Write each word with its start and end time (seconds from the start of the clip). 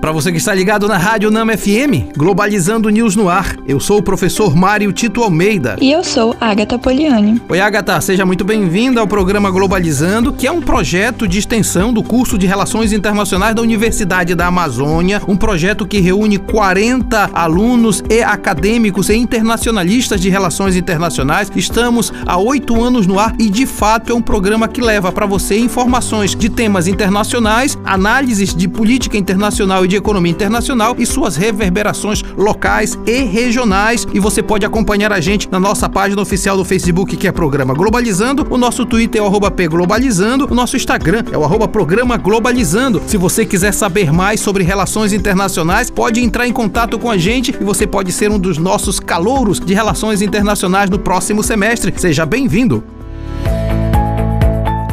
Para 0.00 0.12
você 0.12 0.32
que 0.32 0.38
está 0.38 0.54
ligado 0.54 0.88
na 0.88 0.96
Rádio 0.96 1.30
Nama 1.30 1.54
FM, 1.58 2.16
Globalizando 2.16 2.88
News 2.88 3.14
no 3.14 3.28
ar, 3.28 3.54
eu 3.66 3.78
sou 3.78 3.98
o 3.98 4.02
professor 4.02 4.56
Mário 4.56 4.90
Tito 4.94 5.22
Almeida. 5.22 5.76
E 5.78 5.92
eu 5.92 6.02
sou 6.02 6.34
Agatha 6.40 6.78
Poliani. 6.78 7.40
Oi, 7.46 7.60
Agatha, 7.60 8.00
seja 8.00 8.24
muito 8.24 8.42
bem-vinda 8.42 8.98
ao 8.98 9.06
programa 9.06 9.50
Globalizando, 9.50 10.32
que 10.32 10.46
é 10.46 10.50
um 10.50 10.62
projeto 10.62 11.28
de 11.28 11.38
extensão 11.38 11.92
do 11.92 12.02
curso 12.02 12.38
de 12.38 12.46
Relações 12.46 12.94
Internacionais 12.94 13.54
da 13.54 13.60
Universidade 13.60 14.34
da 14.34 14.46
Amazônia, 14.46 15.20
um 15.28 15.36
projeto 15.36 15.86
que 15.86 16.00
reúne 16.00 16.38
40 16.38 17.30
alunos 17.34 18.02
e 18.08 18.22
acadêmicos 18.22 19.10
e 19.10 19.16
internacionalistas 19.16 20.18
de 20.18 20.30
relações 20.30 20.76
internacionais. 20.76 21.52
Estamos 21.54 22.10
há 22.24 22.38
oito 22.38 22.82
anos 22.82 23.06
no 23.06 23.18
ar 23.18 23.34
e, 23.38 23.50
de 23.50 23.66
fato, 23.66 24.12
é 24.12 24.14
um 24.14 24.22
programa 24.22 24.66
que 24.66 24.80
leva 24.80 25.12
para 25.12 25.26
você 25.26 25.58
informações 25.58 26.34
de 26.34 26.48
temas 26.48 26.88
internacionais, 26.88 27.76
análises 27.84 28.54
de 28.54 28.66
política 28.66 29.18
internacional 29.18 29.84
e 29.84 29.89
de 29.90 29.96
economia 29.96 30.30
internacional 30.30 30.94
e 30.98 31.04
suas 31.04 31.36
reverberações 31.36 32.22
locais 32.36 32.98
e 33.06 33.24
regionais. 33.24 34.06
E 34.14 34.20
você 34.20 34.42
pode 34.42 34.64
acompanhar 34.64 35.12
a 35.12 35.20
gente 35.20 35.50
na 35.50 35.60
nossa 35.60 35.88
página 35.88 36.22
oficial 36.22 36.56
do 36.56 36.64
Facebook, 36.64 37.16
que 37.16 37.28
é 37.28 37.32
Programa 37.32 37.74
Globalizando. 37.74 38.46
O 38.48 38.56
nosso 38.56 38.86
Twitter 38.86 39.20
é 39.20 39.24
o 39.24 39.50
pglobalizando. 39.50 40.46
O 40.50 40.54
nosso 40.54 40.76
Instagram 40.76 41.24
é 41.30 41.36
o 41.36 41.68
Programa 41.68 42.16
Globalizando. 42.16 43.02
Se 43.06 43.16
você 43.16 43.44
quiser 43.44 43.72
saber 43.72 44.12
mais 44.12 44.40
sobre 44.40 44.62
relações 44.62 45.12
internacionais, 45.12 45.90
pode 45.90 46.20
entrar 46.20 46.46
em 46.46 46.52
contato 46.52 46.98
com 46.98 47.10
a 47.10 47.18
gente 47.18 47.54
e 47.60 47.64
você 47.64 47.86
pode 47.86 48.12
ser 48.12 48.30
um 48.30 48.38
dos 48.38 48.56
nossos 48.56 49.00
calouros 49.00 49.58
de 49.58 49.74
relações 49.74 50.22
internacionais 50.22 50.88
no 50.88 50.98
próximo 50.98 51.42
semestre. 51.42 51.92
Seja 51.96 52.24
bem-vindo! 52.24 52.99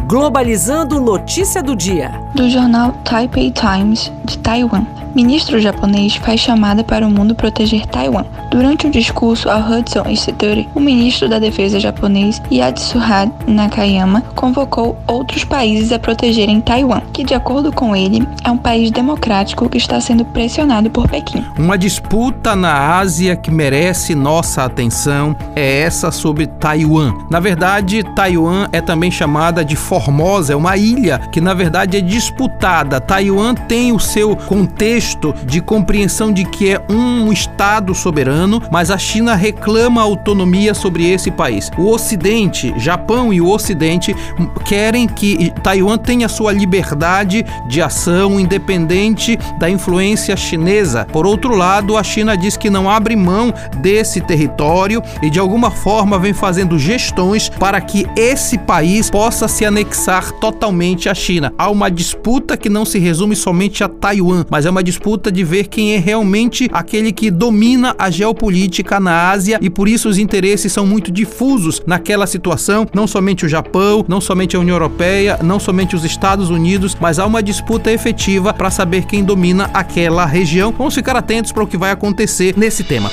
Globalizando 0.08 1.02
notícia 1.02 1.62
do 1.62 1.76
dia. 1.76 2.12
Do 2.34 2.50
jornal 2.50 2.94
Taipei 3.04 3.52
Times 3.52 4.10
de 4.24 4.38
Taiwan. 4.38 4.88
Ministro 5.18 5.60
japonês 5.60 6.16
faz 6.18 6.40
chamada 6.40 6.84
para 6.84 7.04
o 7.04 7.10
mundo 7.10 7.34
proteger 7.34 7.88
Taiwan. 7.88 8.24
Durante 8.52 8.86
o 8.86 8.92
discurso 8.92 9.50
ao 9.50 9.60
Hudson 9.60 10.08
Institute, 10.08 10.70
o 10.76 10.80
ministro 10.80 11.28
da 11.28 11.40
Defesa 11.40 11.80
japonês 11.80 12.40
Yatsuhide 12.52 13.32
Nakayama 13.48 14.22
convocou 14.36 14.96
outros 15.08 15.44
países 15.44 15.92
a 15.92 15.98
protegerem 15.98 16.62
Taiwan, 16.62 17.02
que, 17.12 17.24
de 17.24 17.34
acordo 17.34 17.72
com 17.72 17.96
ele, 17.96 18.28
é 18.44 18.52
um 18.52 18.58
país 18.58 18.92
democrático 18.92 19.68
que 19.68 19.80
está 19.80 20.00
sendo 20.00 20.24
pressionado 20.24 20.88
por 20.92 21.10
Pequim. 21.10 21.44
Uma 21.58 21.80
disputa 21.80 22.56
na 22.56 23.00
Ásia 23.00 23.36
que 23.36 23.50
merece 23.50 24.14
nossa 24.14 24.66
atenção 24.66 25.36
é 25.56 25.82
essa 25.82 26.12
sobre 26.12 26.46
Taiwan. 26.46 27.16
Na 27.32 27.40
verdade, 27.40 28.04
Taiwan 28.16 28.68
é 28.72 28.82
também 28.82 29.10
chamada 29.10 29.66
de 29.66 29.76
Formosa, 29.76 30.54
é 30.54 30.56
uma 30.56 30.78
ilha 30.78 31.18
que 31.32 31.42
na 31.42 31.56
verdade 31.56 31.98
é 31.98 32.02
disputada. 32.02 33.02
Taiwan 33.02 33.56
tem 33.56 33.92
o 33.92 34.00
seu 34.00 34.36
contexto 34.36 35.07
de 35.46 35.62
compreensão 35.62 36.32
de 36.32 36.44
que 36.46 36.72
é 36.72 36.82
um 36.90 37.32
estado 37.32 37.94
soberano, 37.94 38.62
mas 38.72 38.92
a 38.92 38.98
China 38.98 39.36
reclama 39.36 40.02
autonomia 40.02 40.74
sobre 40.74 41.10
esse 41.10 41.32
país. 41.32 41.72
O 41.78 41.90
Ocidente, 41.90 42.74
Japão 42.78 43.34
e 43.34 43.40
o 43.40 43.50
Ocidente 43.50 44.16
querem 44.66 45.08
que 45.08 45.52
Taiwan 45.64 45.98
tenha 45.98 46.28
sua 46.28 46.52
liberdade 46.52 47.46
de 47.68 47.82
ação 47.82 48.40
independente 48.40 49.38
da 49.60 49.70
influência 49.70 50.36
chinesa. 50.36 51.06
Por 51.12 51.26
outro 51.26 51.56
lado, 51.56 51.98
a 51.98 52.04
China 52.04 52.36
diz 52.36 52.58
que 52.58 52.70
não 52.70 52.90
abre 52.90 53.16
mão 53.16 53.54
desse 53.78 54.22
território 54.22 55.02
e 55.22 55.30
de 55.30 55.40
alguma 55.40 55.72
forma 55.72 56.20
vem 56.20 56.34
fazendo 56.34 56.78
gestões 56.78 57.50
para 57.50 57.80
que 57.82 58.06
esse 58.16 58.58
país 58.58 59.10
possa 59.10 59.48
se 59.48 59.66
anexar 59.66 60.32
totalmente 60.34 61.10
a 61.10 61.14
China. 61.14 61.54
Há 61.58 61.70
uma 61.70 61.90
disputa 61.90 62.58
que 62.58 62.70
não 62.70 62.86
se 62.86 63.00
resume 63.00 63.36
somente 63.36 63.84
a 63.84 63.90
Taiwan, 63.90 64.46
mas 64.50 64.66
é 64.66 64.70
uma 64.70 64.84
disputa 64.88 65.30
de 65.30 65.44
ver 65.44 65.68
quem 65.68 65.96
é 65.96 65.98
realmente 65.98 66.70
aquele 66.72 67.12
que 67.12 67.30
domina 67.30 67.94
a 68.00 68.10
geopolítica 68.10 69.02
na 69.02 69.30
Ásia 69.32 69.60
e 69.62 69.70
por 69.70 69.90
isso 69.90 70.08
os 70.08 70.18
interesses 70.18 70.72
são 70.72 70.86
muito 70.86 71.12
difusos 71.12 71.82
naquela 71.86 72.26
situação. 72.26 72.88
Não 72.94 73.06
somente 73.06 73.46
o 73.46 73.50
Japão, 73.50 74.06
não 74.08 74.22
somente 74.22 74.56
a 74.56 74.60
União 74.60 74.76
Europeia, 74.76 75.40
não 75.44 75.60
somente 75.60 75.94
os 75.94 76.06
Estados 76.06 76.50
Unidos, 76.50 76.96
mas 77.02 77.20
há 77.20 77.26
uma 77.26 77.44
disputa 77.44 77.92
efetiva 77.92 78.54
para 78.54 78.72
saber 78.72 79.06
quem 79.06 79.26
domina 79.26 79.70
aquela 79.74 80.26
região. 80.26 80.74
Vamos 80.78 80.96
ficar 80.96 81.18
atentos 81.18 81.52
para 81.52 81.64
o 81.64 81.68
que 81.68 81.78
vai 81.78 81.92
acontecer 81.92 82.56
nesse 82.58 82.86
tema. 82.86 83.12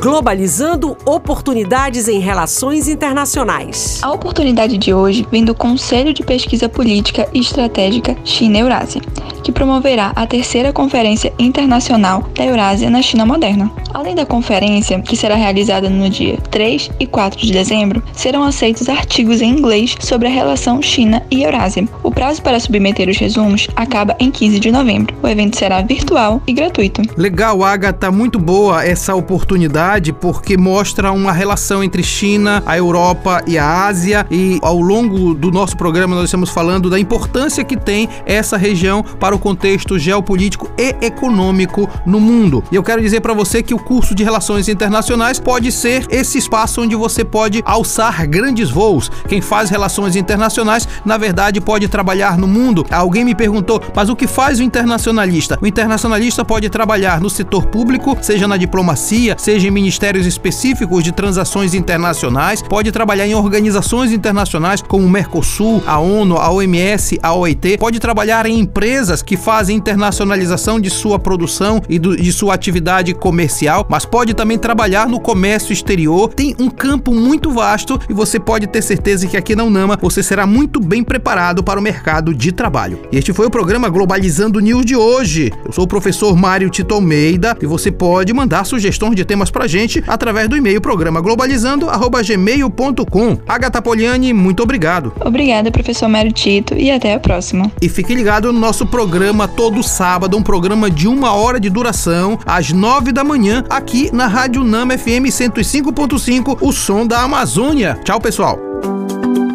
Globalizando 0.00 0.96
oportunidades 1.06 2.06
em 2.06 2.20
relações 2.20 2.86
internacionais. 2.86 3.98
A 4.02 4.12
oportunidade 4.12 4.76
de 4.76 4.92
hoje 4.92 5.26
vem 5.30 5.44
do 5.44 5.54
Conselho 5.54 6.12
de 6.12 6.22
Pesquisa 6.22 6.68
Política 6.68 7.28
e 7.32 7.40
Estratégica 7.40 8.16
China-Eurásia, 8.22 9.00
que 9.46 9.52
promoverá 9.52 10.10
a 10.16 10.26
terceira 10.26 10.72
Conferência 10.72 11.32
Internacional 11.38 12.28
da 12.34 12.44
Eurásia 12.44 12.90
na 12.90 13.00
China 13.00 13.24
Moderna. 13.24 13.70
Além 13.94 14.12
da 14.12 14.26
conferência, 14.26 15.00
que 15.00 15.16
será 15.16 15.36
realizada 15.36 15.88
no 15.88 16.10
dia 16.10 16.36
3 16.50 16.90
e 16.98 17.06
4 17.06 17.38
de 17.46 17.52
dezembro, 17.52 18.02
serão 18.12 18.42
aceitos 18.42 18.88
artigos 18.88 19.40
em 19.40 19.50
inglês 19.50 19.94
sobre 20.00 20.26
a 20.26 20.30
relação 20.32 20.82
China 20.82 21.22
e 21.30 21.44
Eurásia. 21.44 21.88
O 22.02 22.10
prazo 22.10 22.42
para 22.42 22.58
submeter 22.58 23.08
os 23.08 23.16
resumos 23.18 23.68
acaba 23.76 24.16
em 24.18 24.32
15 24.32 24.58
de 24.58 24.72
novembro. 24.72 25.14
O 25.22 25.28
evento 25.28 25.56
será 25.56 25.80
virtual 25.80 26.42
e 26.44 26.52
gratuito. 26.52 27.02
Legal, 27.16 27.62
Agatha, 27.62 28.10
muito 28.10 28.40
boa 28.40 28.84
essa 28.84 29.14
oportunidade 29.14 30.12
porque 30.12 30.56
mostra 30.56 31.12
uma 31.12 31.30
relação 31.30 31.84
entre 31.84 32.02
China, 32.02 32.64
a 32.66 32.76
Europa 32.76 33.44
e 33.46 33.56
a 33.56 33.86
Ásia 33.86 34.26
e 34.28 34.58
ao 34.60 34.80
longo 34.80 35.34
do 35.34 35.52
nosso 35.52 35.76
programa 35.76 36.16
nós 36.16 36.24
estamos 36.24 36.50
falando 36.50 36.90
da 36.90 36.98
importância 36.98 37.62
que 37.62 37.76
tem 37.76 38.08
essa 38.26 38.56
região 38.56 39.04
para 39.20 39.35
o 39.36 39.38
contexto 39.38 39.98
geopolítico 39.98 40.70
e 40.76 40.96
econômico 41.04 41.88
no 42.04 42.18
mundo. 42.20 42.64
E 42.72 42.76
eu 42.76 42.82
quero 42.82 43.00
dizer 43.00 43.20
para 43.20 43.34
você 43.34 43.62
que 43.62 43.74
o 43.74 43.78
curso 43.78 44.14
de 44.14 44.24
Relações 44.24 44.68
Internacionais 44.68 45.38
pode 45.38 45.70
ser 45.70 46.06
esse 46.10 46.38
espaço 46.38 46.82
onde 46.82 46.96
você 46.96 47.24
pode 47.24 47.62
alçar 47.64 48.26
grandes 48.26 48.70
voos. 48.70 49.10
Quem 49.28 49.40
faz 49.40 49.70
relações 49.70 50.16
internacionais, 50.16 50.88
na 51.04 51.16
verdade, 51.16 51.60
pode 51.60 51.88
trabalhar 51.88 52.36
no 52.36 52.46
mundo. 52.46 52.84
Alguém 52.90 53.24
me 53.24 53.34
perguntou, 53.34 53.80
mas 53.94 54.08
o 54.08 54.16
que 54.16 54.26
faz 54.26 54.58
o 54.58 54.62
internacionalista? 54.62 55.58
O 55.60 55.66
internacionalista 55.66 56.44
pode 56.44 56.68
trabalhar 56.68 57.20
no 57.20 57.30
setor 57.30 57.66
público, 57.66 58.16
seja 58.20 58.48
na 58.48 58.56
diplomacia, 58.56 59.36
seja 59.38 59.68
em 59.68 59.70
ministérios 59.70 60.26
específicos 60.26 61.04
de 61.04 61.12
transações 61.12 61.74
internacionais, 61.74 62.62
pode 62.62 62.90
trabalhar 62.90 63.26
em 63.26 63.34
organizações 63.34 64.12
internacionais 64.12 64.82
como 64.82 65.04
o 65.04 65.10
Mercosul, 65.10 65.82
a 65.86 65.98
ONU, 65.98 66.36
a 66.36 66.50
OMS, 66.50 67.18
a 67.22 67.34
OIT, 67.34 67.78
pode 67.78 68.00
trabalhar 68.00 68.46
em 68.46 68.58
empresas 68.58 69.22
que 69.26 69.36
fazem 69.36 69.76
internacionalização 69.76 70.80
de 70.80 70.88
sua 70.88 71.18
produção 71.18 71.82
e 71.88 71.98
do, 71.98 72.16
de 72.16 72.32
sua 72.32 72.54
atividade 72.54 73.12
comercial 73.12 73.66
mas 73.88 74.04
pode 74.04 74.34
também 74.34 74.58
trabalhar 74.58 75.08
no 75.08 75.18
comércio 75.18 75.72
exterior. 75.72 76.32
Tem 76.32 76.54
um 76.58 76.70
campo 76.70 77.12
muito 77.14 77.50
vasto 77.50 77.98
e 78.08 78.12
você 78.12 78.38
pode 78.38 78.68
ter 78.68 78.82
certeza 78.82 79.26
que 79.26 79.36
aqui 79.36 79.56
na 79.56 79.64
Unama 79.64 79.98
você 80.00 80.22
será 80.22 80.46
muito 80.46 80.78
bem 80.80 81.02
preparado 81.02 81.62
para 81.62 81.78
o 81.80 81.82
mercado 81.82 82.34
de 82.34 82.52
trabalho. 82.52 83.00
E 83.10 83.18
este 83.18 83.32
foi 83.32 83.46
o 83.46 83.50
programa 83.50 83.88
Globalizando 83.88 84.60
News 84.60 84.84
de 84.84 84.94
hoje. 84.94 85.50
Eu 85.64 85.72
sou 85.72 85.84
o 85.84 85.88
professor 85.88 86.36
Mário 86.36 86.68
Tito 86.70 86.94
Almeida 86.94 87.56
e 87.60 87.66
você 87.66 87.90
pode 87.90 88.32
mandar 88.32 88.64
sugestões 88.64 89.16
de 89.16 89.24
temas 89.24 89.50
pra 89.50 89.66
gente 89.66 90.04
através 90.06 90.48
do 90.48 90.56
e-mail 90.56 90.80
programa 90.80 91.20
globalizando@gmail.com. 91.20 93.38
Agatha 93.48 93.82
Poliani, 93.82 94.32
muito 94.32 94.62
obrigado. 94.62 95.12
Obrigada, 95.20 95.70
professor 95.70 96.08
Mário 96.08 96.32
Tito, 96.32 96.74
e 96.74 96.90
até 96.90 97.14
a 97.14 97.20
próxima. 97.20 97.70
E 97.80 97.88
fique 97.88 98.14
ligado 98.14 98.52
no 98.52 98.60
nosso 98.60 98.84
programa 99.16 99.48
todo 99.48 99.82
sábado, 99.82 100.36
um 100.36 100.42
programa 100.42 100.90
de 100.90 101.08
uma 101.08 101.32
hora 101.32 101.58
de 101.58 101.70
duração, 101.70 102.38
às 102.44 102.70
nove 102.70 103.12
da 103.12 103.24
manhã, 103.24 103.64
aqui 103.70 104.14
na 104.14 104.26
Rádio 104.26 104.62
Nama 104.62 104.98
FM 104.98 105.30
105.5, 105.30 106.58
o 106.60 106.70
som 106.70 107.06
da 107.06 107.22
Amazônia. 107.22 107.98
Tchau, 108.04 108.20
pessoal. 108.20 108.58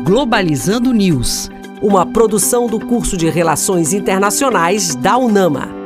Globalizando 0.04 0.92
News, 0.92 1.52
uma 1.80 2.08
produção 2.08 2.66
do 2.66 2.80
curso 2.80 3.16
de 3.16 3.30
Relações 3.30 3.94
Internacionais 3.94 4.96
da 4.96 5.16
UNAMA. 5.16 5.81